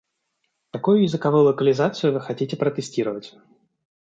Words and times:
Какую 0.71 1.03
языковую 1.03 1.43
локализацию 1.43 2.11
вы 2.11 2.21
хотите 2.21 2.57
протестировать? 2.57 3.35